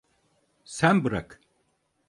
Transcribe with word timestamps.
Sen 0.63 1.03
bırak! 1.03 1.39